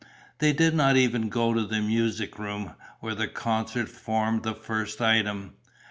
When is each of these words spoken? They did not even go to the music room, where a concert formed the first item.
They 0.39 0.51
did 0.51 0.73
not 0.73 0.97
even 0.97 1.29
go 1.29 1.53
to 1.53 1.63
the 1.63 1.79
music 1.79 2.39
room, 2.39 2.73
where 3.01 3.13
a 3.21 3.27
concert 3.27 3.87
formed 3.87 4.41
the 4.41 4.55
first 4.55 4.99
item. 4.99 5.53